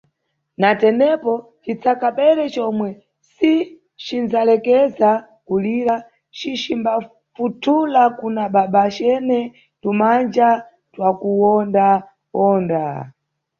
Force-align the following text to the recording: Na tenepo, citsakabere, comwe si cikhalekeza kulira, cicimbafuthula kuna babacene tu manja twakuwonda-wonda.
Na 0.61 0.69
tenepo, 0.81 1.33
citsakabere, 1.63 2.43
comwe 2.55 2.89
si 3.33 3.53
cikhalekeza 4.03 5.09
kulira, 5.47 5.95
cicimbafuthula 6.37 8.03
kuna 8.19 8.43
babacene 8.55 9.39
tu 9.81 9.89
manja 9.99 10.49
twakuwonda-wonda. 10.93 12.83